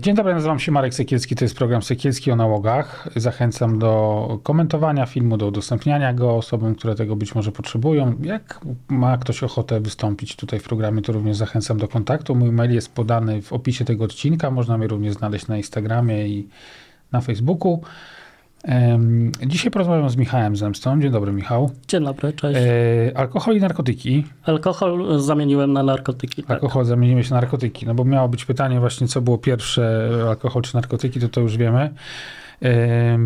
[0.00, 3.08] Dzień dobry, nazywam się Marek Sekielski, to jest program Sekielski o nałogach.
[3.16, 8.14] Zachęcam do komentowania filmu, do udostępniania go osobom, które tego być może potrzebują.
[8.22, 12.34] Jak ma ktoś ochotę wystąpić tutaj w programie, to również zachęcam do kontaktu.
[12.34, 16.48] Mój mail jest podany w opisie tego odcinka, można mnie również znaleźć na Instagramie i
[17.12, 17.82] na Facebooku.
[19.46, 21.00] Dzisiaj porozmawiam z Michałem Zemstą.
[21.00, 21.70] Dzień dobry, Michał.
[21.88, 22.60] Dzień dobry, cześć.
[22.60, 24.24] E, alkohol i narkotyki.
[24.42, 26.42] Alkohol zamieniłem na narkotyki.
[26.42, 26.50] Tak.
[26.50, 30.74] Alkohol zamieniłeś na narkotyki, no bo miało być pytanie właśnie, co było pierwsze, alkohol czy
[30.74, 31.94] narkotyki, to to już wiemy.
[32.62, 33.18] E,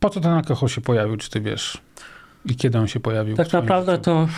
[0.00, 1.78] po co ten alkohol się pojawił, czy ty wiesz?
[2.44, 3.36] I kiedy on się pojawił?
[3.36, 4.04] Tak naprawdę życiu?
[4.04, 4.28] to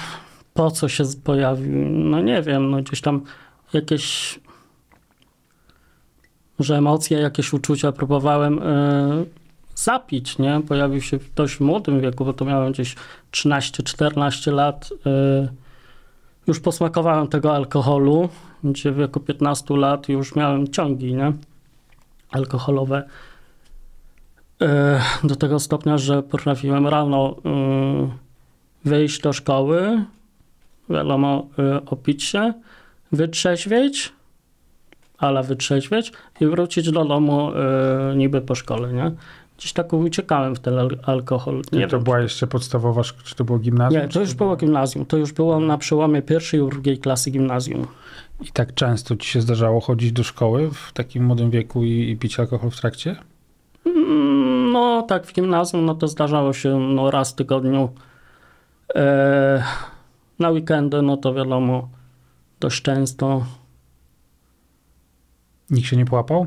[0.54, 1.88] po co się pojawił?
[1.88, 3.22] No nie wiem, no gdzieś tam
[3.72, 4.40] jakieś
[6.60, 9.26] że emocje, jakieś uczucia próbowałem y,
[9.74, 10.60] zapić, nie?
[10.68, 12.96] Pojawił się w dość młodym wieku, bo to miałem gdzieś
[13.32, 14.90] 13-14 lat.
[14.92, 15.48] Y,
[16.46, 18.28] już posmakowałem tego alkoholu,
[18.64, 21.32] gdzie w wieku 15 lat już miałem ciągi, nie?
[22.30, 23.04] Alkoholowe.
[24.62, 24.66] Y,
[25.28, 27.36] do tego stopnia, że potrafiłem rano
[28.84, 30.04] wyjść do szkoły,
[30.90, 31.46] wiadomo,
[31.86, 32.52] opić się,
[33.12, 34.12] wytrzeźwieć,
[35.20, 37.50] ale wytrzeźwieć i wrócić do domu
[38.12, 39.12] y, niby po szkole, nie?
[39.58, 41.62] Gdzieś tak uciekałem w ten al alkohol.
[41.72, 44.02] Nie to wiem, była jeszcze podstawowa, czy to było gimnazjum?
[44.02, 45.06] Nie, to już było gimnazjum.
[45.06, 47.86] To już było na przełomie pierwszej i drugiej klasy gimnazjum.
[48.40, 52.16] I tak często ci się zdarzało chodzić do szkoły w takim młodym wieku i, i
[52.16, 53.16] pić alkohol w trakcie?
[53.86, 57.88] Mm, no tak, w gimnazjum no to zdarzało się no, raz w tygodniu.
[58.94, 59.62] E,
[60.38, 61.88] na weekendy no to wiadomo
[62.60, 63.44] dość często.
[65.70, 66.46] Nikt się nie połapał?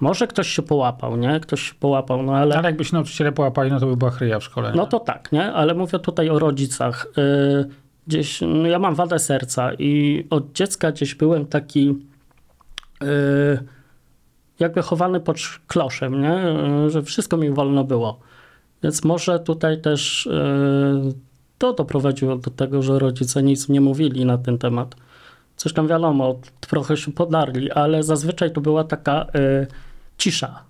[0.00, 1.40] Może ktoś się połapał, nie?
[1.40, 2.56] Ktoś się połapał, no ale...
[2.56, 4.70] Ale jakby się nauczyciele połapali, no to by była chryja w szkole.
[4.70, 4.76] Nie?
[4.76, 5.52] No to tak, nie?
[5.52, 7.06] Ale mówię tutaj o rodzicach.
[7.16, 7.68] Yy,
[8.06, 11.86] gdzieś, no ja mam wadę serca i od dziecka gdzieś byłem taki
[13.00, 13.08] yy,
[14.58, 15.36] jakby chowany pod
[15.66, 16.42] kloszem, nie?
[16.82, 18.20] Yy, że wszystko mi wolno było.
[18.82, 21.12] Więc może tutaj też yy,
[21.58, 24.96] to doprowadziło do tego, że rodzice nic nie mówili na ten temat
[25.56, 29.66] coś tam wiadomo, trochę się podarli, ale zazwyczaj to była taka y,
[30.18, 30.64] cisza.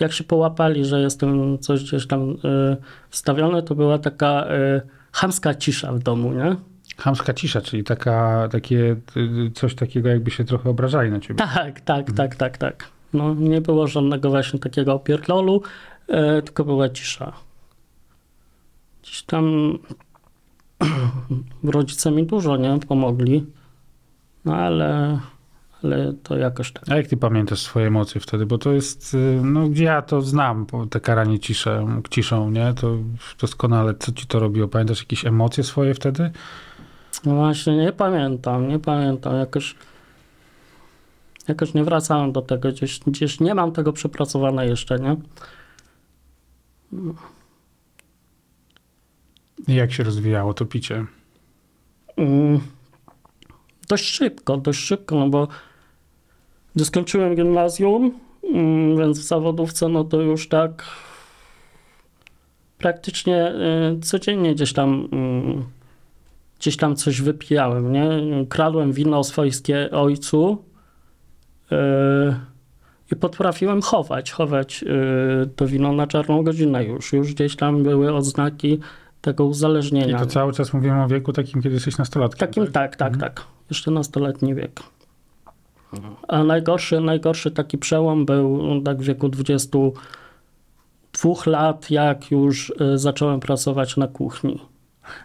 [0.00, 2.36] Jak się połapali, że jestem coś gdzieś tam y,
[3.10, 4.80] wstawiony, to była taka y,
[5.12, 6.56] chamska cisza w domu, nie?
[6.96, 8.96] Chamska cisza, czyli taka, takie,
[9.54, 11.38] coś takiego, jakby się trochę obrażali na ciebie.
[11.38, 12.16] Tak, tak, mhm.
[12.16, 12.88] tak, tak, tak.
[13.12, 15.62] No, nie było żadnego właśnie takiego opierdolu,
[16.08, 17.32] y, tylko była cisza.
[19.02, 19.78] Gdzieś tam
[21.64, 23.46] rodzice mi dużo nie pomogli.
[24.44, 25.20] No ale,
[25.82, 26.84] ale to jakoś tak.
[26.90, 28.46] A jak ty pamiętasz swoje emocje wtedy?
[28.46, 32.74] Bo to jest, y, no gdzie ja to znam, bo te karanie ciszę, ciszą, nie?
[32.74, 32.96] To
[33.40, 34.68] doskonale, co ci to robiło?
[34.68, 36.30] Pamiętasz jakieś emocje swoje wtedy?
[37.24, 39.34] No właśnie, nie pamiętam, nie pamiętam.
[39.34, 39.74] Jakoś,
[41.48, 42.68] jakoś nie wracałem do tego.
[42.68, 45.16] Gdzieś, gdzieś nie mam tego przepracowane jeszcze, nie?
[49.68, 51.04] Jak się rozwijało to picie?
[52.16, 52.60] Mm
[53.88, 55.48] dość szybko, dość szybko, no bo
[56.74, 58.18] gdy skończyłem gimnazjum,
[58.54, 60.84] mm, więc w zawodówce, no to już tak
[62.78, 63.52] praktycznie
[63.96, 65.64] y, codziennie gdzieś tam mm,
[66.58, 68.08] gdzieś tam coś wypijałem, nie?
[68.48, 70.64] Kradłem wino swojskie ojcu
[71.72, 71.76] y,
[73.12, 77.12] i potrafiłem chować, chować y, to wino na czarną godzinę już.
[77.12, 78.78] Już gdzieś tam były odznaki
[79.24, 80.16] tego uzależnienia.
[80.16, 82.38] I to cały czas mówimy o wieku takim, kiedy jesteś nastolatkiem.
[82.38, 83.12] Takim, tak, tak, tak.
[83.12, 83.34] Mhm.
[83.34, 84.80] tak jeszcze nastoletni wiek.
[86.28, 93.40] A najgorszy, najgorszy taki przełom był tak w wieku 22 lat, jak już y, zacząłem
[93.40, 94.60] pracować na kuchni.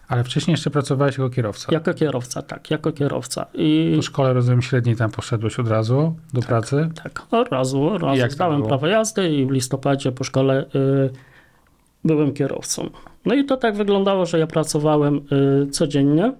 [0.08, 1.68] Ale wcześniej jeszcze pracowałeś jako kierowca?
[1.72, 3.46] Jako kierowca, tak, jako kierowca.
[3.54, 3.94] I...
[3.96, 6.90] Po szkole, rozumiem, średniej tam poszedłeś od razu do tak, pracy?
[7.04, 8.20] Tak, od razu, od razu.
[8.20, 11.10] Jak Zdałem prawo jazdy i w listopadzie po szkole y,
[12.04, 12.90] byłem kierowcą.
[13.26, 15.22] No i to tak wyglądało, że ja pracowałem
[15.64, 16.34] y, codziennie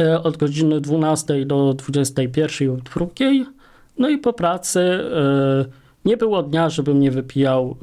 [0.00, 3.06] E, od godziny 12 do 21 lub 2.
[3.98, 5.64] No i po pracy e,
[6.04, 7.76] nie było dnia, żebym nie wypijał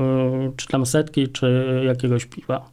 [0.58, 2.70] czy tam setki, czy jakiegoś piwa.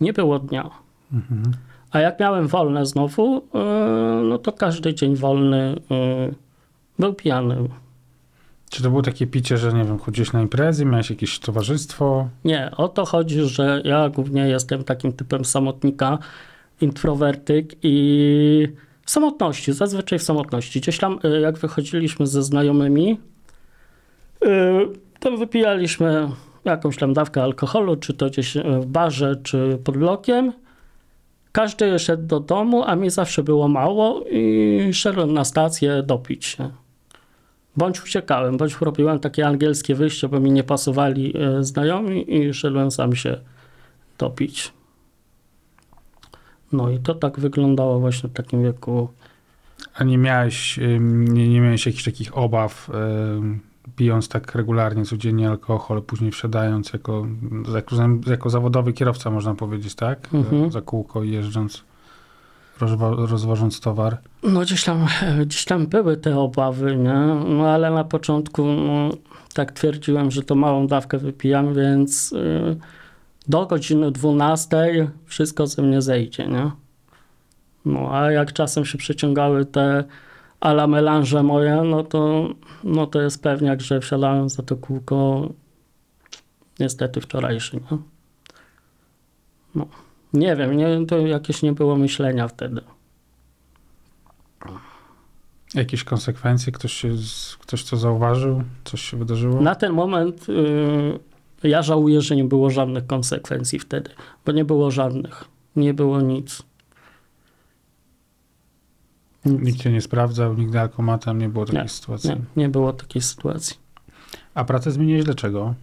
[0.00, 0.70] Nie było dnia.
[1.12, 1.42] Mhm.
[1.90, 3.42] A jak miałem wolne znowu,
[4.24, 5.74] no to każdy dzień wolny
[6.98, 7.56] Był pijany.
[8.70, 12.28] Czy to było takie picie, że nie wiem, chodziłeś na imprezy, miałeś jakieś towarzystwo?
[12.44, 16.18] Nie, o to chodzi, że ja głównie jestem takim typem samotnika,
[16.80, 18.68] introwertyk i
[19.02, 20.80] w samotności, zazwyczaj w samotności.
[20.80, 23.20] Gdzieś tam, y, jak wychodziliśmy ze znajomymi,
[24.44, 24.48] y,
[25.20, 26.28] to wypijaliśmy
[26.64, 30.52] jakąś tam dawkę alkoholu, czy to gdzieś y, w barze, czy pod blokiem.
[31.52, 36.70] Każdy szedł do domu, a mi zawsze było mało i szedłem na stację dopić się.
[37.76, 42.90] Bądź uciekałem, bądź robiłem takie angielskie wyjście, bo mi nie pasowali e, znajomi i szedłem
[42.90, 43.40] sam się
[44.16, 44.72] topić.
[46.72, 49.08] No i to tak wyglądało właśnie w takim wieku.
[49.94, 50.78] A nie miałeś,
[51.08, 52.90] nie, nie miałeś jakichś takich obaw,
[53.96, 57.26] pijąc tak regularnie, codziennie alkohol, później wsiadając jako,
[57.74, 60.28] jako, jako zawodowy kierowca, można powiedzieć, tak?
[60.34, 60.70] Mhm.
[60.70, 61.84] Za kółko jeżdżąc,
[62.80, 64.18] rozwa, rozwożąc towar.
[64.42, 65.06] No gdzieś tam,
[65.46, 67.44] gdzieś tam były te obawy, nie?
[67.56, 69.10] No ale na początku no,
[69.54, 72.76] tak twierdziłem, że to małą dawkę wypijam, więc y,
[73.48, 76.70] do godziny 12 wszystko ze mnie zejdzie, nie?
[77.84, 80.04] No a jak czasem się przeciągały te
[80.60, 82.48] ala melanże moje, no to,
[82.84, 85.48] no to jest pewniak, że wsiadałem za to kółko
[86.78, 87.98] niestety wczorajszy, nie?
[89.74, 89.86] No.
[90.32, 92.80] Nie wiem, nie, to jakieś nie było myślenia wtedy.
[95.74, 96.72] Jakieś konsekwencje?
[96.72, 97.08] Ktoś, się,
[97.60, 98.62] ktoś to zauważył?
[98.84, 99.60] Coś się wydarzyło?
[99.60, 104.10] Na ten moment y, ja żałuję, że nie było żadnych konsekwencji wtedy,
[104.46, 105.44] bo nie było żadnych.
[105.76, 106.62] Nie było nic.
[109.44, 109.62] Nic.
[109.62, 112.30] Nikt cię nie sprawdzał, nigdy alkomatem, nie było takiej Nie, sytuacji.
[112.30, 113.76] Nie, nie było takiej sytuacji.
[114.54, 115.74] A pracę zmieniłeś dlaczego?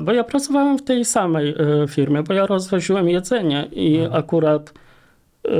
[0.00, 4.14] Bo ja pracowałem w tej samej e, firmie, bo ja rozwoziłem jedzenie i Mhm.
[4.20, 4.72] akurat
[5.48, 5.50] e,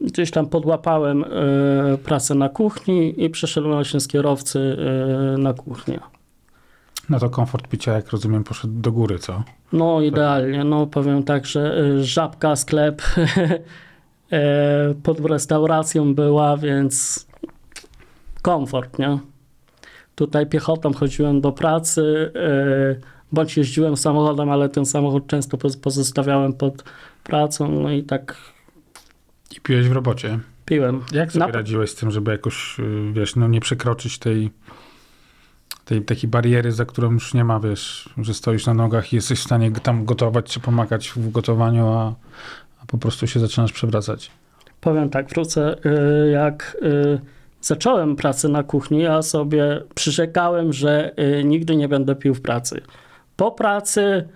[0.00, 4.76] gdzieś tam podłapałem e, pracę na kuchni i przeszedłem właśnie z kierowcy
[5.34, 6.00] e, na kuchnię.
[7.10, 9.42] No to komfort picia, jak rozumiem, poszedł do góry, co?
[9.72, 13.02] No idealnie, no powiem tak, że żabka, sklep
[14.32, 17.26] e, pod restauracją była, więc
[18.42, 19.18] komfort, nie?
[20.16, 22.96] Tutaj piechotą chodziłem do pracy, e,
[23.32, 26.84] bądź jeździłem samochodem, ale ten samochód często poz- pozostawiałem pod
[27.24, 28.36] pracą, no i tak
[29.56, 30.38] I piłeś w robocie.
[30.66, 31.00] piłem.
[31.12, 34.50] Jak sobie Na- radziłeś z tym, żeby jakoś, y, wiesz, no nie przekroczyć tej,
[35.84, 39.40] tej takiej bariery, za którą już nie ma, wiesz, że stoisz na nogach i jesteś
[39.40, 42.14] w stanie tam gotować czy pomagać w gotowaniu, a,
[42.82, 44.30] a po prostu się zaczynasz przewracać.
[44.80, 45.76] Powiem tak, wrócę,
[46.26, 47.20] y, jak y,
[47.60, 52.80] zacząłem pracę na kuchni, ja sobie przyrzekałem, że y, nigdy nie będę pił w pracy.
[53.36, 54.28] Po pracy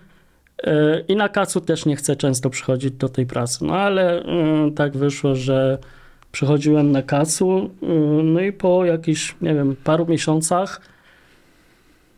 [0.66, 3.64] y, i na kacu też nie chcę często przychodzić do tej pracy.
[3.64, 4.24] No ale y,
[4.76, 5.78] tak wyszło, że
[6.32, 7.70] przychodziłem na kacu,
[8.24, 10.80] no i po jakichś, nie wiem, paru miesiącach,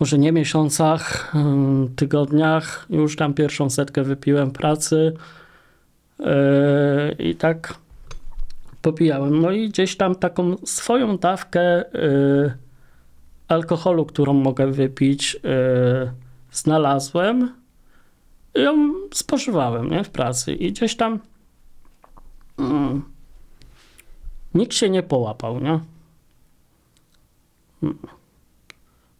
[0.00, 1.34] może nie miesiącach,
[1.96, 5.12] tygodniach, już tam pierwszą setkę wypiłem pracy.
[7.18, 7.74] I tak
[8.82, 9.40] popijałem.
[9.40, 12.52] No i gdzieś tam taką swoją dawkę y,
[13.48, 15.38] alkoholu, którą mogę wypić, y,
[16.52, 17.54] znalazłem.
[18.54, 20.54] I ją spożywałem nie, w pracy.
[20.54, 21.18] I gdzieś tam
[22.58, 23.02] mm,
[24.54, 25.80] nikt się nie połapał, nie?
[27.82, 27.98] Mm.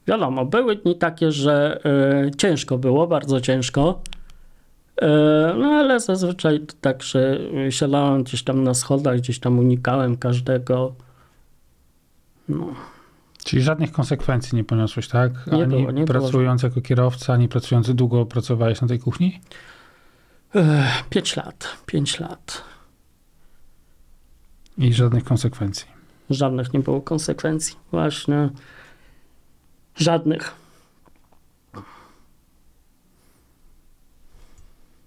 [0.07, 1.81] Wiadomo, były dni takie, że
[2.27, 4.01] y, ciężko było, bardzo ciężko.
[5.03, 7.39] E, No ale zazwyczaj to tak, że
[7.71, 10.95] siadałem gdzieś tam na schodach, gdzieś tam unikałem każdego.
[12.49, 12.67] No,
[13.45, 15.33] Czyli żadnych konsekwencji nie poniosłeś, tak?
[15.47, 16.21] Nie ani było, nie było.
[16.21, 19.41] pracując jako kierowca, ani pracując długo pracowałeś na tej kuchni?
[21.11, 22.65] Pięć lat, pięć lat.
[24.79, 25.87] I żadnych konsekwencji.
[26.31, 27.77] Żadnych nie było konsekwencji.
[27.91, 28.49] Właśnie.
[29.97, 30.55] Żadnych.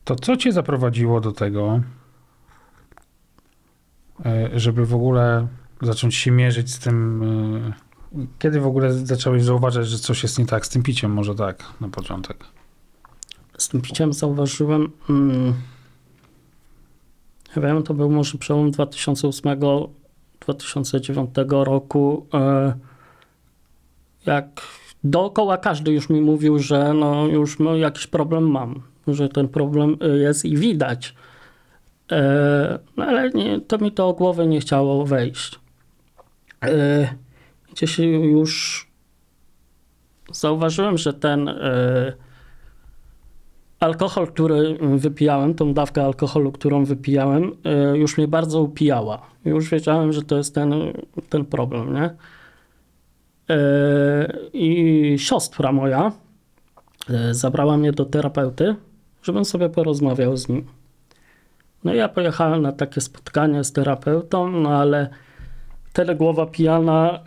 [0.06, 1.82] To co cię zaprowadziło do tego,
[4.26, 5.48] e, żeby w ogóle
[5.82, 7.24] zacząć się mierzyć z tym?
[7.24, 7.74] e,
[8.40, 11.14] Kiedy w ogóle zacząłeś zauważać, że coś jest nie tak z tym piciem?
[11.14, 12.44] Może tak na początek.
[13.58, 14.92] Z tym piciem zauważyłem.
[15.10, 15.54] Mm,
[17.56, 22.28] ja wiem, to był może przełom 2008-2009 roku.
[22.34, 22.74] E,
[24.26, 24.62] jak
[25.04, 30.20] dookoła każdy już mi mówił, że no już jakiś problem mam, że ten problem y,
[30.20, 31.16] jest i widać.
[32.12, 35.60] E, no ale nie, to mi to o głowę nie chciało wejść.
[36.64, 37.08] E,
[37.72, 38.86] gdzieś już
[40.32, 42.14] zauważyłem, że ten e,
[43.80, 49.22] alkohol, który wypijałem, tą dawkę alkoholu, którą wypijałem, e, już mnie bardzo upijała.
[49.46, 50.74] Już wiedziałem, że to jest ten,
[51.30, 52.10] ten problem, nie?
[54.54, 56.12] i siostra moja
[57.32, 58.76] zabrała mnie do terapeuty,
[59.26, 60.66] żebym sobie porozmawiał z nim.
[61.84, 65.10] No ja pojechałem na takie spotkanie z terapeutą, no ale
[65.86, 67.20] wtedy głowa pijana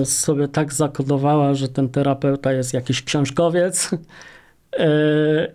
[0.00, 3.98] y, sobie tak zakodowała, że ten terapeuta jest jakiś książkowiec y,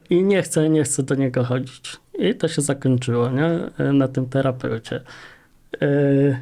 [0.09, 1.97] i nie chcę, nie chcę do niego chodzić.
[2.19, 3.59] I to się zakończyło nie?
[3.93, 5.01] na tym terapeucie.
[5.83, 6.37] Y,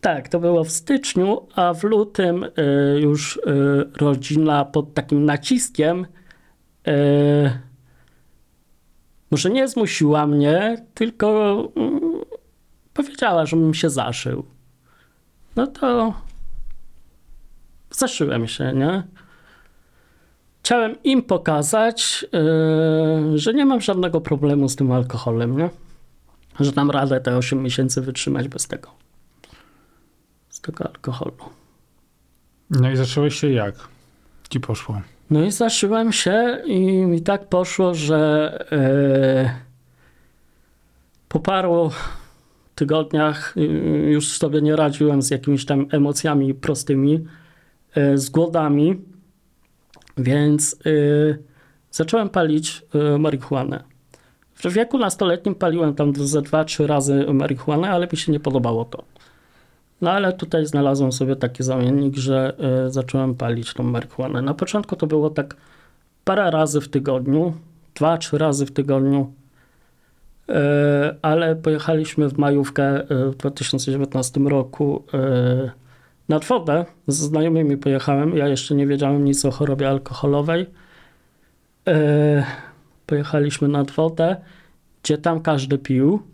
[0.00, 2.46] tak, to było w styczniu, a w lutym
[3.00, 3.40] już
[4.00, 6.06] rodzina pod takim naciskiem
[9.32, 12.00] może nie zmusiła mnie, tylko mm,
[12.94, 14.44] powiedziała, żebym się zaszył.
[15.56, 16.14] No to
[17.90, 19.02] zaszyłem się, nie?
[20.62, 25.70] Chciałem im pokazać, yy, że nie mam żadnego problemu z tym alkoholem, nie?
[26.60, 28.90] Że dam radę te 8 miesięcy wytrzymać bez tego.
[30.48, 31.36] Z tego alkoholu.
[32.70, 33.74] No i zacząłeś się jak?
[34.48, 35.00] Ci poszło?
[35.30, 39.50] No i zaszyłem się i mi tak poszło, że yy,
[41.28, 41.90] po paru
[42.74, 43.60] tygodniach y,
[44.10, 47.26] już sobie nie radziłem z jakimiś tam emocjami prostymi,
[47.96, 49.00] yy, z głodami,
[50.16, 51.38] więc yy,
[51.90, 52.82] zacząłem palić
[53.18, 53.84] marihuanę.
[54.54, 58.84] W wieku nastoletnim paliłem tam ze dwa, trzy razy marihuanę, ale mi się nie podobało
[58.84, 59.04] to.
[60.02, 62.56] No ale tutaj znalazłem sobie taki zamiennik, że
[62.86, 64.42] y, zacząłem palić tą marihuanę.
[64.42, 65.56] Na początku to było tak
[66.24, 67.54] parę razy w tygodniu,
[67.94, 69.32] dwa, trzy razy w tygodniu,
[70.50, 70.52] y,
[71.22, 75.04] ale pojechaliśmy w majówkę y, w 2019 roku
[76.28, 76.84] nad wodę.
[77.06, 78.36] Z znajomymi pojechałem.
[78.36, 80.66] Ja jeszcze nie wiedziałem nic o chorobie alkoholowej.
[83.06, 84.36] Pojechaliśmy nad wodę,
[85.02, 86.31] gdzie tam każdy pił.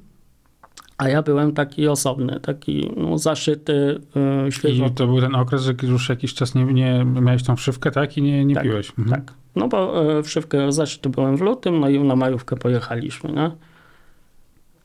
[0.99, 4.01] A ja byłem taki osobny, taki no, zaszyty,
[4.45, 4.87] yy, świeżo.
[4.87, 8.17] I to był ten okres, że już jakiś czas nie, nie miałeś tą wszywkę, tak?
[8.17, 8.93] I nie, nie tak, piłeś.
[8.99, 9.09] Mhm.
[9.09, 13.51] Tak, no bo yy, wszywkę zaszyty byłem w lutym, no i na majówkę pojechaliśmy, nie?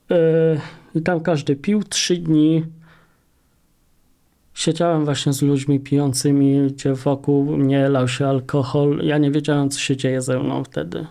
[0.10, 0.62] Yy,
[0.96, 2.66] I tam każdy pił trzy dni.
[4.54, 9.00] Siedziałem właśnie z ludźmi pijącymi, gdzie wokół mnie lał się alkohol.
[9.04, 11.06] Ja nie wiedziałem, co się dzieje ze mną wtedy.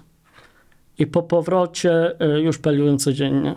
[0.99, 3.55] I po powrocie yy, już paliłem codziennie.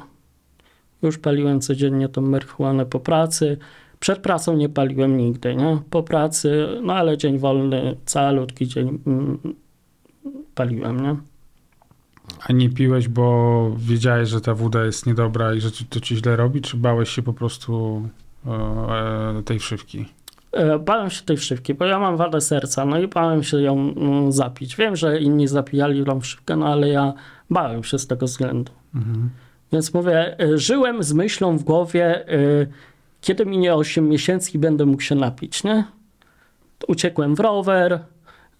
[1.01, 3.57] Już paliłem codziennie tą marihuanę po pracy.
[3.99, 5.77] Przed pracą nie paliłem nigdy, nie?
[5.89, 9.39] Po pracy, no ale dzień wolny, calutki dzień mm,
[10.55, 11.15] paliłem, nie?
[12.47, 16.35] A nie piłeś, bo wiedziałeś, że ta woda jest niedobra i że to ci źle
[16.35, 18.01] robi, czy bałeś się po prostu
[18.47, 20.05] e, tej wszywki?
[20.51, 23.73] E, bałem się tej wszywki, bo ja mam wadę serca, no i bałem się ją
[23.73, 24.75] mm, zapić.
[24.75, 27.13] Wiem, że inni zapijali tą wszywkę, no ale ja
[27.49, 28.71] bałem się z tego względu.
[28.95, 29.29] Mhm.
[29.75, 32.67] Więc mówię, e, żyłem z myślą w głowie, e,
[33.21, 35.83] kiedy minie 8 miesięcy i będę mógł się napić, nie?
[36.87, 37.99] Uciekłem w rower,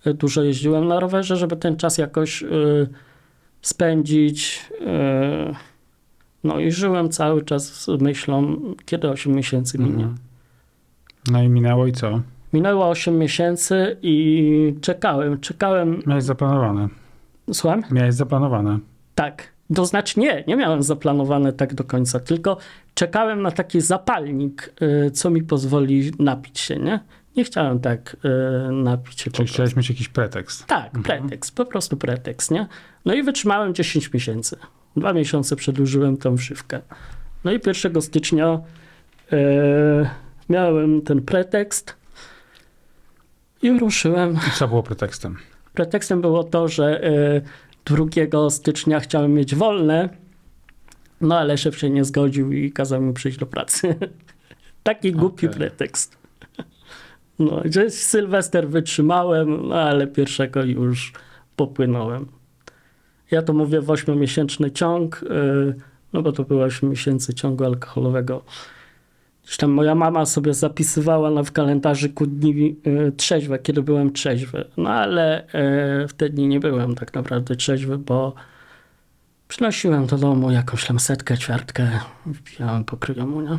[0.06, 2.44] e, dużo jeździłem na rowerze, żeby ten czas jakoś
[3.62, 4.70] spędzić.
[6.44, 9.94] No i żyłem cały czas z myślą, kiedy 8 miesięcy minie.
[9.94, 10.16] Mhm.
[11.32, 12.22] No i minęło i co?
[12.54, 16.02] Minęło 8 miesięcy i czekałem, czekałem.
[16.06, 16.88] Miałeś zaplanowane.
[17.54, 17.84] Słucham?
[17.92, 18.80] Miałeś zaplanowane.
[19.16, 19.55] Tak.
[19.74, 22.58] To znaczy nie, nie miałem zaplanowane tak do końca, tylko
[22.94, 24.74] czekałem na taki zapalnik,
[25.08, 27.00] y, co mi pozwoli napić się, nie?
[27.36, 28.18] Nie chciałem tak
[28.70, 29.32] y, napić się.
[29.32, 30.66] Czyli chciałeś mieć jakiś pretekst.
[30.66, 31.04] Tak, mhm.
[31.04, 32.68] pretekst, po prostu pretekst, nie?
[33.06, 34.58] No i wytrzymałem 10 miesięcy.
[34.98, 36.82] Dwa miesiące przedłużyłem tą szywkę.
[37.44, 38.60] No i 1 stycznia
[39.34, 39.38] y,
[40.50, 41.96] miałem ten pretekst
[43.62, 44.40] i ruszyłem.
[44.48, 45.38] I co było pretekstem?
[45.74, 47.02] Pretekstem było to, że
[47.86, 50.10] 2 stycznia chciałem mieć wolne,
[51.22, 53.96] no ale szef się nie zgodził i kazał mi przyjść do pracy.
[54.84, 55.58] Taki głupi okay.
[55.58, 56.18] pretekst.
[57.40, 61.14] No, że Sylwester wytrzymałem, no ale pierwszego już
[61.56, 62.28] popłynąłem.
[63.32, 65.76] Ja to mówię w ośmiomiesięczny ciąg, y,
[66.14, 68.44] no bo to było 8 miesięcy ciągu alkoholowego.
[69.58, 74.70] Tam moja mama sobie zapisywała na w kalendarzyku dni y, trzeźwe, kiedy byłem trzeźwy.
[74.78, 75.48] No ale
[76.04, 78.34] y, wtedy nie byłem tak naprawdę trzeźwy, bo
[79.48, 82.00] przynosiłem do domu jakąś tam setkę, ćwiartkę,
[82.34, 83.58] wpijałem po kryjomu, nie?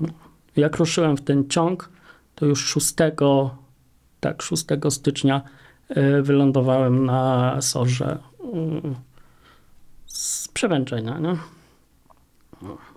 [0.00, 0.08] No.
[0.56, 1.90] Jak ruszyłem w ten ciąg,
[2.34, 2.94] to już 6,
[4.20, 5.42] tak, 6 stycznia
[5.96, 8.94] y, wylądowałem na sorze y,
[10.06, 11.36] z przemęczenia, nie?
[12.62, 12.93] No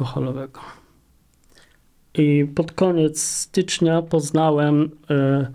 [0.00, 0.60] alkoholowego.
[2.14, 5.52] I pod koniec stycznia poznałem y,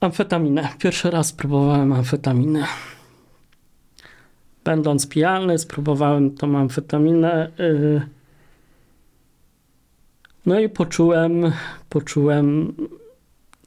[0.00, 0.68] amfetaminę.
[0.78, 2.66] Pierwszy raz próbowałem amfetaminę.
[4.64, 7.50] Będąc pijany, spróbowałem tą amfetaminę.
[7.60, 8.00] Y,
[10.46, 11.52] No i poczułem,
[11.88, 12.74] poczułem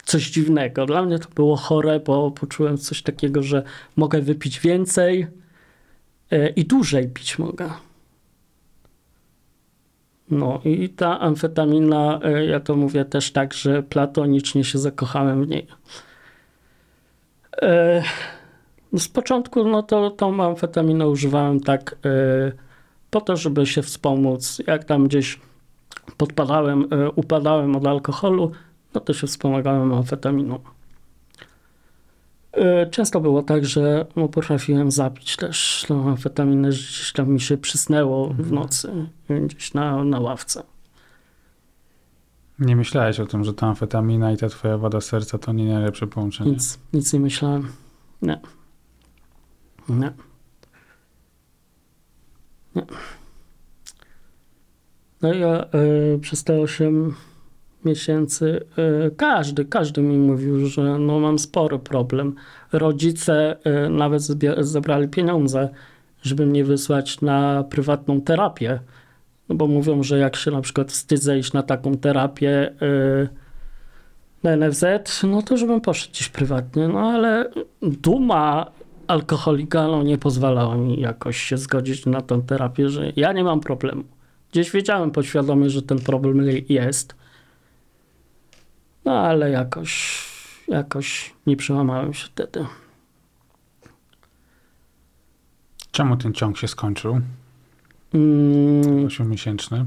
[0.03, 0.85] coś dziwnego.
[0.85, 3.63] Dla mnie to było chore, bo poczułem coś takiego, że
[3.95, 5.27] mogę wypić więcej
[6.31, 7.69] e, i dłużej pić mogę.
[10.31, 15.47] No i ta amfetamina, e, ja to mówię też tak, że platonicznie się zakochałem w
[15.47, 15.67] niej.
[17.61, 18.03] E,
[18.97, 22.51] z początku no to tą amfetaminę używałem tak e,
[23.09, 24.61] po to, żeby się wspomóc.
[24.67, 25.39] Jak tam gdzieś
[26.17, 28.51] podpadałem, upadałem od alkoholu,
[28.93, 30.59] no to się wspomagałem amfetaminą.
[32.51, 37.41] E, Często było tak, że no, potrafiłem zapić też tą amfetaminę, że gdzieś tam mi
[37.41, 40.63] się przysnęło w nocy, gdzieś na, na ławce.
[42.59, 46.07] Nie myślałeś o tym, że ta amfetamina i ta twoja wada serca to nie najlepsze
[46.07, 46.51] połączenie.
[46.51, 47.71] Nic, nic nie myślałem.
[48.21, 48.39] Nie.
[49.89, 50.11] Nie.
[52.75, 52.85] Nie.
[55.21, 55.65] No i ja
[56.15, 57.15] y, przez te 8
[57.87, 58.65] miesięcy
[59.05, 62.35] y, każdy, każdy mi mówił, że no mam spory problem.
[62.71, 64.21] Rodzice y, nawet
[64.59, 65.69] zebrali pieniądze,
[66.21, 68.79] żeby mnie wysłać na prywatną terapię.
[69.49, 73.27] No bo mówią, że jak się na przykład wstydzę iść na taką terapię y,
[74.43, 74.85] na NFZ,
[75.23, 76.87] no to żebym poszedł gdzieś prywatnie.
[76.87, 77.51] No ale
[77.81, 78.71] duma
[79.07, 83.59] alkoholika no, nie pozwalała mi jakoś się zgodzić na tę terapię, że ja nie mam
[83.59, 84.03] problemu.
[84.51, 87.15] Gdzieś wiedziałem podświadomie, że ten problem jest.
[89.07, 90.21] No ale jakoś,
[90.67, 92.65] jakoś nie przełamałem się wtedy.
[95.91, 97.21] Czemu ten ciąg się skończył?
[98.13, 99.85] Mm, 8-miesięczny.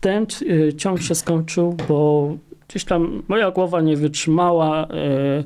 [0.00, 2.28] ten y, ciąg się skończył, bo
[2.68, 4.84] gdzieś tam moja głowa nie wytrzymała.
[4.84, 5.44] y,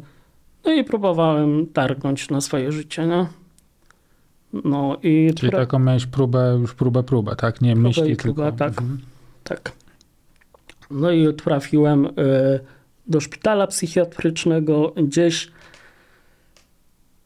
[0.65, 3.27] No i próbowałem targnąć na swoje życie, nie?
[4.65, 7.61] No i Czyli tra- taką miałeś próbę, już próbę, próbę, tak?
[7.61, 8.59] Nie Próbę myśli, próbę, tylko...
[8.59, 8.69] tak.
[8.69, 8.99] Mhm.
[9.45, 9.73] tak.
[10.91, 12.11] No i trafiłem y,
[13.09, 14.93] do szpitala psychiatrycznego.
[14.97, 15.51] Gdzieś,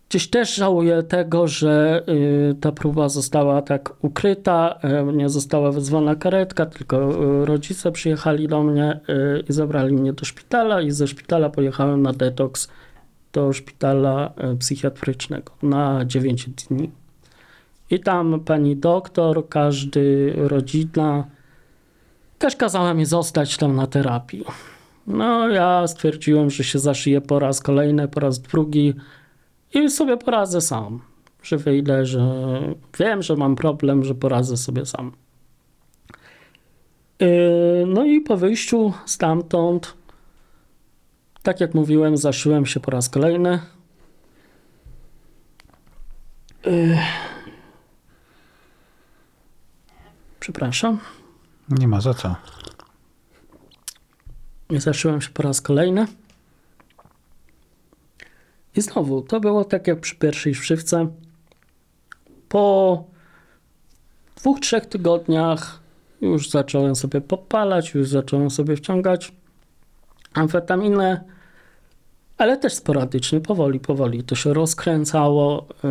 [0.08, 2.02] gdzieś też żałuję tego, że
[2.50, 8.48] y, ta próba została tak ukryta, y, nie została wezwana karetka, tylko y, rodzice przyjechali
[8.48, 9.00] do mnie
[9.48, 12.68] i zabrali mnie do szpitala i ze szpitala pojechałem na detoks
[13.32, 16.90] do szpitala psychiatrycznego na 9 dni.
[17.90, 21.24] I tam pani doktor, każdy rodzina,
[22.38, 24.44] też kazała mi zostać tam na terapii.
[25.10, 28.94] No, ja stwierdziłem, że się zaszyję po raz kolejny, po raz drugi
[29.74, 31.00] i sobie poradzę sam.
[31.42, 32.20] Że wyjdę, że
[32.98, 35.12] wiem, że mam problem, że poradzę sobie sam.
[37.20, 39.94] Yy, No i po wyjściu stamtąd,
[41.42, 43.58] tak jak mówiłem, zaszyłem się po raz kolejny.
[46.66, 46.98] Yy.
[50.40, 50.98] Przepraszam.
[51.68, 52.36] Nie ma za co.
[54.78, 56.06] Zaszyłem się po raz kolejny.
[58.76, 61.08] I znowu, to było tak jak przy pierwszej szywce.
[62.48, 63.04] Po
[64.36, 65.80] dwóch, trzech tygodniach
[66.20, 69.32] już zacząłem sobie popalać, już zacząłem sobie wciągać
[70.34, 71.24] amfetaminę,
[72.38, 74.24] ale też sporadycznie, powoli, powoli.
[74.24, 75.90] To się rozkręcało yy,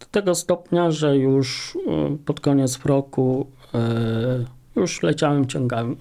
[0.00, 5.96] do tego stopnia, że już yy, pod koniec roku yy, już leciałem ciągami.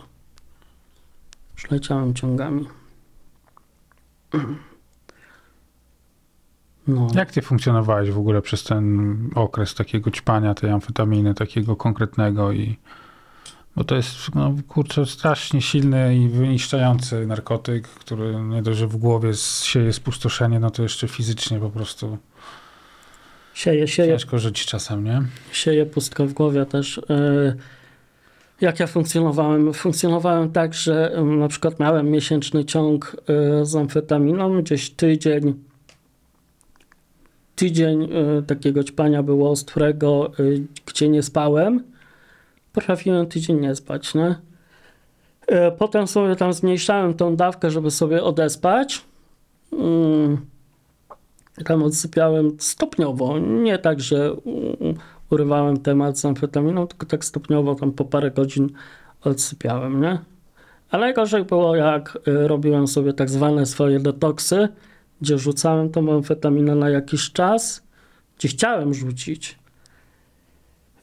[1.61, 2.67] Już leciałem ciągami.
[6.87, 7.07] No.
[7.15, 12.77] Jak ty funkcjonowałeś w ogóle przez ten okres takiego ćpania tej amfetaminy, takiego konkretnego i...
[13.75, 18.97] Bo to jest, no kurczę, strasznie silny i wyniszczający narkotyk, który nie dość, że w
[18.97, 19.31] głowie
[19.63, 22.17] sieje spustoszenie, no to jeszcze fizycznie po prostu
[23.53, 25.21] Sieje, sieje, ciężko żyć czasem, nie?
[25.51, 27.01] sieje pustkę w głowie też.
[27.09, 27.57] Yy,
[28.61, 29.73] Jak ja funkcjonowałem?
[29.73, 35.53] Funkcjonowałem tak, że na przykład miałem miesięczny ciąg yy, z amfetaminą, gdzieś tydzień,
[37.55, 41.83] tydzień yy, takiego ćpania było ostrego, yy, gdzie nie spałem.
[42.73, 44.35] Potrafiłem tydzień nie spać, nie?
[45.77, 49.05] Potem sobie tam zmniejszałem tą dawkę, żeby sobie odespać.
[49.71, 50.37] Yy,
[51.65, 54.95] tam odsypiałem stopniowo, nie tak, że mm,
[55.31, 58.69] urywałem temat z amfetaminą, tylko tak stopniowo tam po parę godzin
[59.21, 60.19] odsypiałem, nie?
[60.91, 64.67] A najgorzej było jak y, robiłem sobie tak zwane swoje detoksy,
[65.21, 67.83] gdzie rzucałem tą amfetaminę na jakiś czas,
[68.37, 69.59] gdzie chciałem rzucić.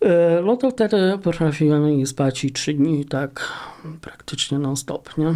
[0.05, 0.09] Y,
[0.45, 3.53] No to wtedy potrafiłem i spać i trzy dni, tak
[4.01, 5.35] praktycznie non stop, nie?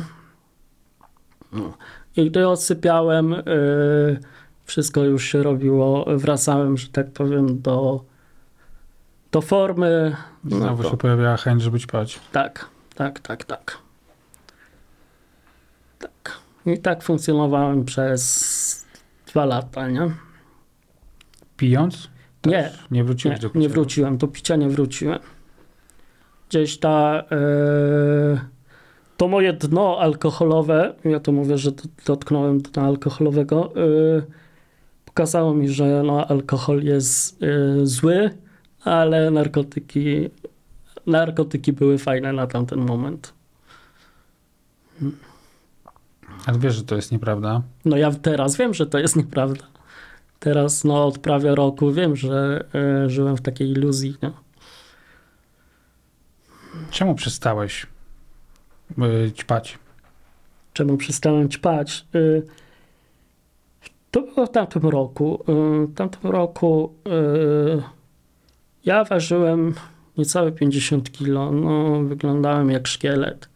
[1.52, 1.72] No.
[2.16, 4.20] I gdy odsypiałem, y,
[4.64, 8.04] wszystko już się robiło, wracałem, że tak powiem, do,
[9.32, 10.16] do formy.
[10.44, 12.20] No Znowu to, się pojawiała chęć, żeby ćpać.
[12.32, 13.78] tak, tak, tak, tak.
[15.98, 16.38] Tak.
[16.66, 18.86] I tak funkcjonowałem przez
[19.26, 20.10] dwa lata, nie?
[21.56, 22.10] Pijąc?
[22.46, 23.60] Nie, Nie wróciłeś nie, do picia?
[23.60, 25.18] nie wróciłem, do picia nie wróciłem.
[26.48, 28.40] Gdzieś ta, e,
[29.16, 31.70] to moje dno alkoholowe, ja to mówię, że
[32.06, 34.22] dotknąłem dna alkoholowego, e,
[35.04, 37.46] pokazało mi, że no, alkohol jest e,
[37.86, 38.30] zły,
[38.84, 40.30] ale narkotyki,
[41.06, 43.34] narkotyki były fajne na tamten moment.
[46.46, 47.62] Ale wiesz, że to jest nieprawda.
[47.84, 49.64] No ja teraz wiem, że to jest nieprawda.
[50.40, 54.16] Teraz no od prawie roku wiem, że e, żyłem w takiej iluzji.
[56.90, 57.86] Czemu przestałeś
[58.98, 59.78] yy, ćpać?
[60.72, 62.06] czemu przestałem ćpać.
[62.14, 62.42] Y,
[64.10, 65.44] To było w tamtym roku.
[65.48, 66.94] Y, W tamtym roku
[67.78, 68.01] y,
[68.84, 69.74] ja ważyłem
[70.18, 71.52] niecałe 50 kilo.
[71.52, 73.48] No, wyglądałem jak szkielet.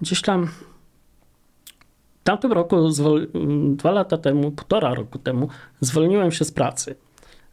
[0.00, 2.88] Gdzieś tam w tamtym roku,
[3.76, 5.48] dwa lata temu, półtora roku temu,
[5.80, 6.94] zwolniłem się z pracy.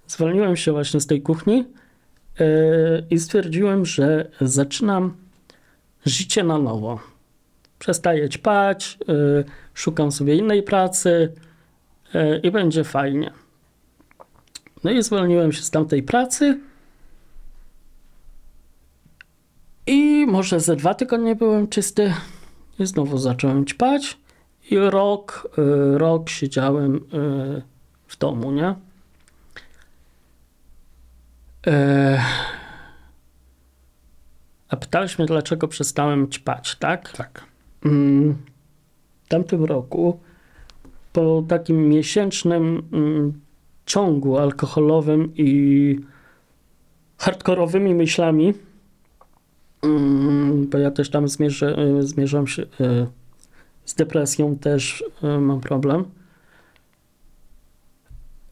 [0.07, 1.65] Zwolniłem się właśnie z tej kuchni
[2.39, 2.45] y,
[3.09, 5.13] i stwierdziłem, że zaczynam
[6.05, 6.99] życie na nowo.
[7.79, 11.33] Przestaję ćpać, y, szukam sobie innej pracy
[12.15, 13.31] y, i będzie fajnie.
[14.85, 16.59] No i zwolniłem się z tamtej pracy.
[19.87, 22.13] I może ze dwa tygodnie byłem czysty
[22.79, 24.17] i znowu zacząłem ćpać.
[24.71, 27.01] I rok, y, rok siedziałem y,
[28.07, 28.75] w domu, nie?
[31.67, 32.21] E,
[34.69, 37.11] a pytałeś mnie, dlaczego przestałem ćpać, tak?
[37.11, 37.43] Tak.
[37.85, 38.35] Mm,
[39.23, 40.19] W tamtym roku,
[41.13, 43.44] po takim miesięcznym mm,
[43.85, 45.99] ciągu alkoholowym i
[47.17, 48.53] hardkorowymi myślami,
[49.83, 52.67] mm, bo ja też tam zmierzę, y, zmierzam się y,
[53.85, 56.05] z depresją, też y, mam problem.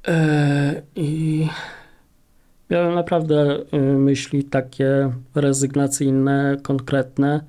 [0.08, 1.48] E, I
[2.70, 3.60] miałem naprawdę
[3.98, 7.44] myśli takie rezygnacyjne, konkretne.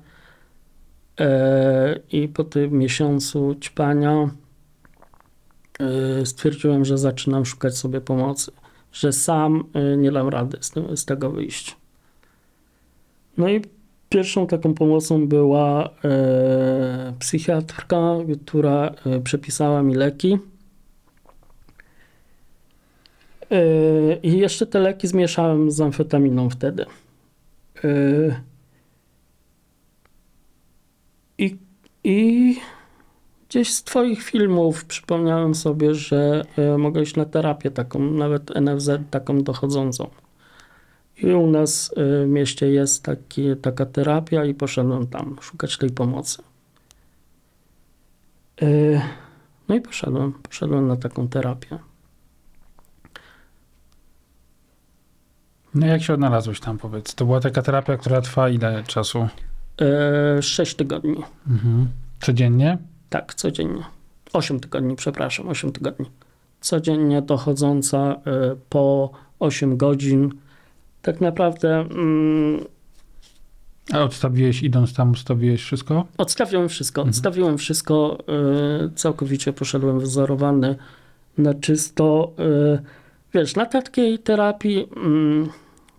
[1.19, 4.29] E, I po tym miesiącu ćpania
[6.25, 8.51] stwierdziłem, że zaczynam szukać sobie pomocy,
[8.91, 11.77] że sam e, nie dam rady z, tym- z tego wyjść.
[13.37, 13.61] No i
[14.09, 20.37] pierwszą taką pomocą była e, psychiatrka, która e, przepisała mi leki.
[23.51, 26.85] E, I jeszcze te leki zmieszałem z amfetaminą wtedy.
[27.83, 27.87] E,
[31.37, 31.57] i,
[32.03, 32.55] I
[33.55, 38.89] gdzieś z Twoich filmów przypomniałem sobie, że e, mogę iść na terapię taką, nawet NFZ
[39.11, 40.09] taką dochodzącą.
[41.17, 45.89] I u nas e, w mieście jest taki, taka terapia i poszedłem tam szukać tej
[45.89, 46.43] pomocy.
[48.61, 48.67] E,
[49.69, 51.79] no i poszedłem, poszedłem na taką terapię.
[55.75, 57.15] No jak się odnalazłeś tam, powiedz?
[57.15, 59.27] To była taka terapia, która trwa ile czasu?
[60.41, 61.23] Sześć tygodni.
[61.47, 61.87] Mhm.
[62.19, 62.77] Codziennie?
[63.15, 63.83] Tak, codziennie.
[64.33, 66.05] 8 tygodni, przepraszam, 8 tygodni.
[66.61, 70.33] Codziennie dochodząca e, po 8 godzin.
[71.01, 72.65] Tak naprawdę mm,
[73.93, 76.05] A odstawiłeś, idąc tam, ustawiłeś wszystko?
[76.17, 77.01] odstawiłem wszystko.
[77.01, 77.09] Mhm.
[77.09, 78.17] Odstawiłem wszystko,
[78.85, 80.75] e, całkowicie poszedłem wzorowany
[81.37, 82.31] na czysto.
[82.39, 82.79] E,
[83.33, 85.49] wiesz, na takiej terapii mm,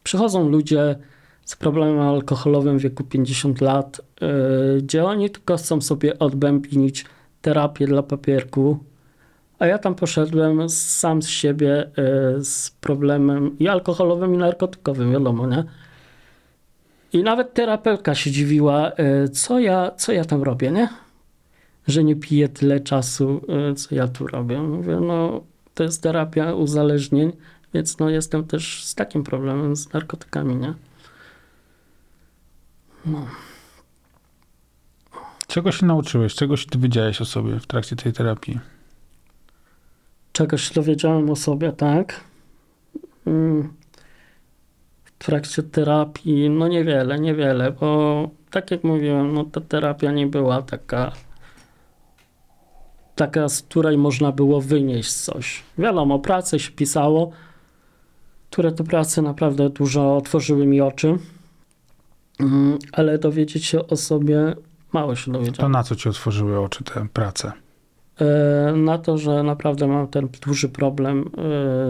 [0.02, 0.96] przychodzą ludzie
[1.44, 4.00] z problemem alkoholowym w wieku 50 lat,
[4.82, 7.04] gdzie oni tylko chcą sobie odbębnić
[7.42, 8.78] terapię dla papierku,
[9.58, 15.46] a ja tam poszedłem sam z siebie e, z problemem i alkoholowym, i narkotykowym, wiadomo,
[15.46, 15.64] nie?
[17.12, 20.88] I nawet terapeutka się dziwiła, e, co ja, co ja tam robię, nie?
[21.86, 23.40] Że nie piję tyle czasu,
[23.76, 24.62] co ja tu robię.
[24.62, 27.32] Mówię, no to jest terapia uzależnień,
[27.74, 30.74] więc no jestem też z takim problemem z narkotykami, nie?
[33.06, 33.26] No.
[35.46, 36.34] Czego się nauczyłeś?
[36.34, 38.60] Czego się dowiedziałeś o sobie w trakcie tej terapii?
[40.32, 42.20] Czegoś się dowiedziałem o sobie, tak?
[43.26, 43.72] Mm.
[45.04, 50.62] W trakcie terapii, no niewiele, niewiele, bo tak jak mówiłem, no ta terapia nie była
[50.62, 51.12] taka,
[53.14, 55.62] taka, z której można było wynieść coś.
[55.78, 57.30] Wiadomo, pracę się pisało,
[58.50, 61.18] które to prace naprawdę dużo otworzyły mi oczy,
[62.40, 64.54] Mm, ale dowiedzieć się o sobie
[64.92, 65.72] mało się To dowiedziałem.
[65.72, 67.52] na co ci otworzyły oczy te prace?
[68.20, 71.20] E, na to, że naprawdę mam ten duży problem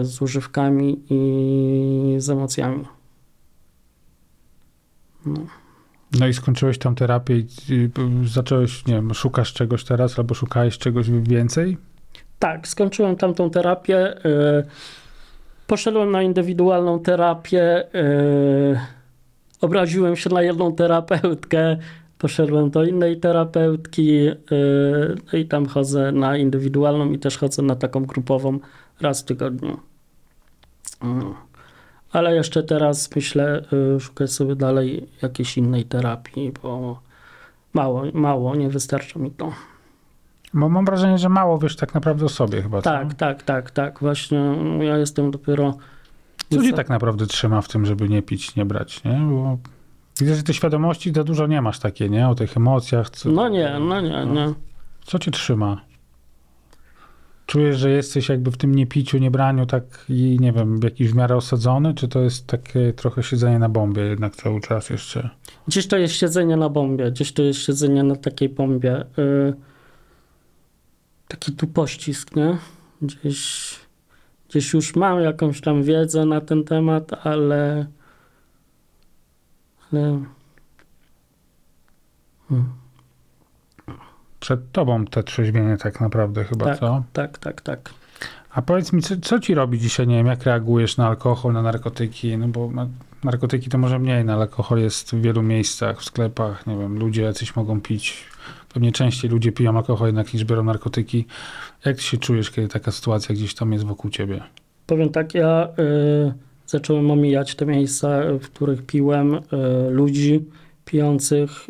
[0.01, 2.85] e, z używkami i z emocjami.
[6.19, 7.47] No i skończyłeś tą terapię i
[8.25, 11.77] zacząłeś, nie wiem, szukasz czegoś teraz albo szukałeś czegoś więcej?
[12.39, 14.25] Tak, skończyłem tamtą terapię.
[14.25, 14.65] y,
[15.67, 17.87] Poszedłem na indywidualną terapię.
[19.61, 21.77] Obraziłem się na jedną terapeutkę.
[22.17, 24.35] Poszedłem do innej terapeutki y,
[25.33, 28.59] no i tam chodzę na indywidualną i też chodzę na taką grupową
[29.01, 29.79] raz w tygodniu.
[31.01, 31.33] Mm.
[32.11, 33.63] Ale jeszcze teraz myślę
[33.95, 36.99] y, szukać sobie dalej jakiejś innej terapii, bo
[37.73, 39.51] mało, mało, nie wystarcza mi to.
[40.53, 42.81] Bo mam wrażenie, że mało wiesz tak naprawdę o sobie chyba.
[42.81, 42.89] co?
[42.89, 43.99] Tak, tak, tak, tak.
[43.99, 45.77] Właśnie no, ja jestem dopiero.
[46.49, 49.19] Co cię tak naprawdę trzyma w tym, żeby nie pić, nie brać, nie?
[49.31, 49.57] Bo
[50.19, 52.29] widzę, że tej świadomości za dużo nie masz takie, nie?
[52.29, 53.09] O tych emocjach.
[53.09, 54.53] Co, No nie, no nie, nie.
[55.05, 55.81] co cię trzyma?
[57.45, 61.15] Czujesz, że jesteś jakby w tym niepiciu, niebraniu tak i nie wiem, w jakiś w
[61.15, 65.29] miarę osadzony, czy to jest takie trochę siedzenie na bombie jednak cały czas jeszcze?
[65.67, 68.87] Gdzieś to jest siedzenie na bombie, gdzieś to jest siedzenie na takiej bombie.
[69.19, 69.53] Y,
[71.27, 72.57] taki tu pościsk, nie?
[73.01, 73.69] Gdzieś,
[74.49, 77.85] gdzieś już mam jakąś tam wiedzę na ten temat, ale.
[79.93, 80.19] Ale
[84.39, 86.79] Przed tobą te trzeźwienie tak naprawdę chyba, Tak.
[86.79, 87.03] co?
[87.13, 87.89] tak, tak, tak.
[88.51, 91.61] A powiedz mi, co, co ci robi dzisiaj, nie wiem, jak reagujesz na alkohol, na
[91.61, 92.87] narkotyki, no bo na-
[93.23, 96.99] narkotyki to może mniej, no, ale alkohol jest w wielu miejscach, w sklepach, nie wiem,
[96.99, 98.25] ludzie jacyś mogą pić,
[98.73, 101.25] pewnie częściej ludzie piją alkohol jednak niż biorą narkotyki.
[101.85, 104.43] Jak ty się czujesz, kiedy taka sytuacja gdzieś tam jest wokół ciebie?
[104.87, 106.33] Powiem tak, ja y,
[106.67, 109.39] zacząłem omijać te miejsca, w których piłem, y,
[109.89, 110.45] ludzi
[110.85, 111.69] pijących.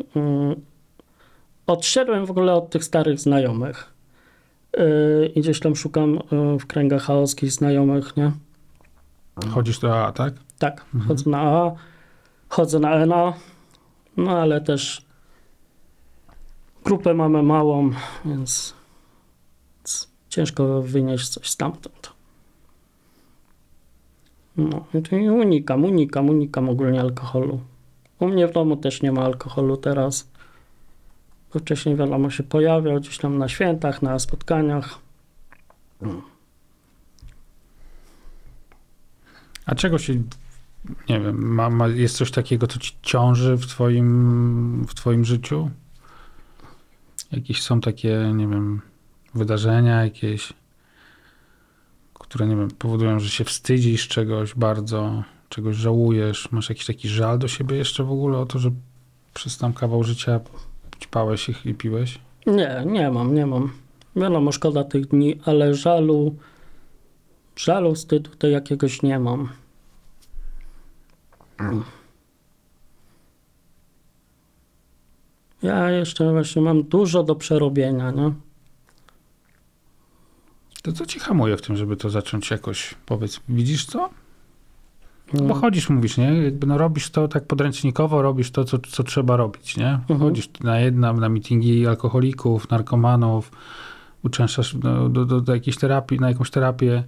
[1.66, 3.92] odszedłem w ogóle od tych starych znajomych.
[4.76, 6.18] Y, I gdzieś tam szukam
[6.60, 8.32] w kręgach chaoskich znajomych, nie?
[9.50, 10.34] Chodzisz do AA, tak?
[10.58, 11.72] Tak, chodzę na A,
[12.48, 13.32] chodzę na ENA,
[14.16, 15.02] no ale też
[16.84, 17.90] grupę mamy małą,
[18.24, 18.74] więc,
[19.76, 22.17] więc ciężko wynieść coś stamtąd.
[24.58, 27.60] No i to i unikam, unikam, unikam ogólnie alkoholu.
[28.18, 30.30] U mnie w domu też nie ma alkoholu teraz.
[31.54, 34.98] Bo wcześniej wiadomo się pojawiał gdzieś tam na świętach, na spotkaniach.
[39.66, 40.14] A czego się,
[41.08, 45.70] nie wiem, ma, ma, jest coś takiego, co ci ciąży w twoim, w twoim życiu?
[47.32, 48.80] Jakieś są takie, nie wiem,
[49.34, 50.52] wydarzenia jakieś,
[52.28, 57.38] które, nie wiem, powodują, że się wstydzisz czegoś bardzo, czegoś żałujesz, masz jakiś taki żal
[57.38, 58.70] do siebie jeszcze w ogóle o to, że
[59.34, 60.40] przez tam kawał życia
[61.00, 62.18] ćpałeś ich i piłeś?
[62.46, 63.72] Nie, nie mam, nie mam.
[64.16, 66.34] Wiadomo, szkoda tych dni, ale żalu,
[67.56, 69.48] żalu, wstydu to jakiegoś nie mam.
[75.62, 78.32] Ja jeszcze właśnie mam dużo do przerobienia, nie?
[80.88, 84.10] To co ci hamuje w tym, żeby to zacząć jakoś, powiedz, widzisz co?
[85.34, 85.54] Bo No.
[85.54, 86.24] chodzisz, mówisz, nie?
[86.44, 89.90] Jakby no robisz to tak podręcznikowo, robisz to, co, co trzeba robić, nie?
[89.90, 90.20] Mhm.
[90.20, 93.50] Chodzisz na jedna, na mityngi alkoholików, narkomanów,
[94.24, 97.04] uczęszczasz do, do, do, do jakiejś terapii, na jakąś terapię,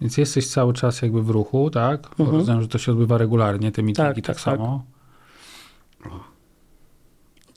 [0.00, 2.00] więc jesteś cały czas jakby w ruchu, tak?
[2.18, 2.38] Bo Mhm.
[2.38, 4.60] Rozumiem, że to się odbywa regularnie, te mityngi Tak, tak, tak, tak.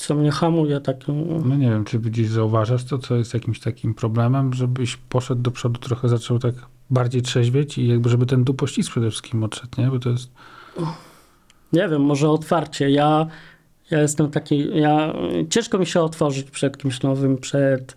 [0.08, 0.98] Co mnie hamuje, tak.
[1.46, 5.52] No nie wiem, czy gdzieś zauważasz to, co jest jakimś takim problemem, żebyś poszedł do
[5.52, 6.56] przodu, trochę zaczął tak
[6.90, 9.88] bardziej trzeźwieć i jakby, żeby ten dupościsk przede wszystkim odszedł, nie?
[9.88, 10.32] Bo to jest...
[11.74, 12.90] Nie wiem, może otwarcie.
[12.90, 13.28] Ja,
[13.92, 15.14] ja jestem taki, ja,
[15.50, 17.96] ciężko mi się otworzyć przed kimś nowym, przed,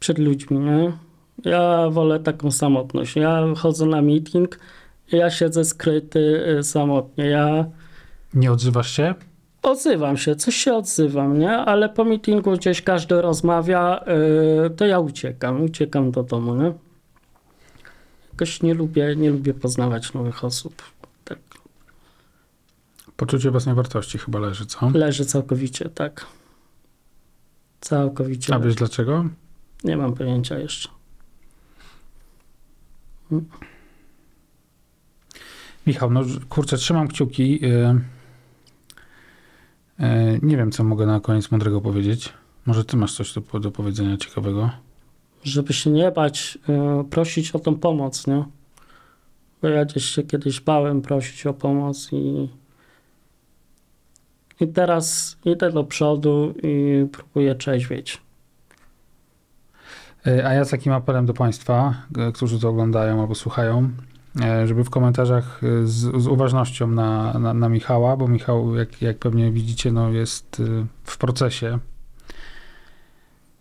[0.00, 0.92] przed ludźmi, nie?
[1.44, 3.16] Ja wolę taką samotność.
[3.16, 4.58] Ja chodzę na meeting,
[5.12, 7.24] ja siedzę skryty y, samotnie.
[7.24, 7.64] Ja
[8.34, 9.14] Nie odzywasz się?
[9.64, 11.50] Odzywam się, coś się odzywam, nie?
[11.52, 14.04] Ale po meetingu gdzieś każdy rozmawia,
[14.66, 16.72] y, to ja uciekam, uciekam do domu, nie?
[18.32, 20.82] Jakoś nie lubię, nie lubię poznawać nowych osób.
[21.24, 21.38] Tak
[23.16, 24.90] Poczucie własnej wartości chyba leży, co?
[24.94, 26.26] leży całkowicie, tak.
[27.80, 28.54] Całkowicie.
[28.54, 28.68] A leży.
[28.68, 29.24] wiesz dlaczego?
[29.84, 30.88] Nie mam pojęcia jeszcze.
[35.86, 37.62] Michał, no kurczę, trzymam kciuki.
[37.62, 38.00] Yy, yy,
[40.42, 42.32] nie wiem, co mogę na koniec mądrego powiedzieć.
[42.66, 44.70] Może ty masz coś do, do powiedzenia ciekawego?
[45.44, 46.58] Żeby się nie bać,
[47.02, 48.44] y, prosić o tą pomoc, nie?
[49.62, 52.48] Bo ja gdzieś się kiedyś bałem prosić o pomoc i
[54.60, 58.22] i teraz idę do przodu i próbuję trzeźwieć.
[60.26, 61.94] Yy, a ja z takim apelem do Państwa,
[62.34, 63.90] którzy to oglądają albo słuchają, e,
[64.64, 69.18] żeby w komentarzach e, z, z uważnością na, na, na Michała, bo Michał, jak, jak
[69.18, 71.78] pewnie widzicie, no jest e, w procesie.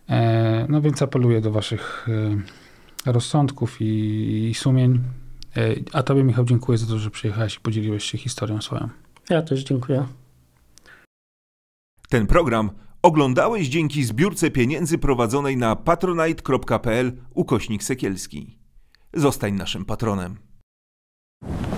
[0.10, 2.08] E, No więc apeluję do waszych
[3.06, 5.04] e, rozsądków i, i sumień.
[5.58, 8.90] E, A tobie, Michał, dziękuję za to, że przyjechałeś i podzieliłeś się historią swoją.
[9.30, 10.06] Ja też dziękuję.
[12.10, 18.58] Ten program oglądałeś dzięki zbiórce pieniędzy prowadzonej na patronite.pl ukośnik sekielski.
[19.14, 20.38] Zostań naszym patronem.
[21.46, 21.73] you